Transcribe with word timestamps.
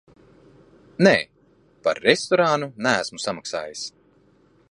Nē, 1.07 1.11
par 1.87 2.01
restorānu 2.07 2.71
neesmu 2.87 3.23
samaksājis. 3.27 3.85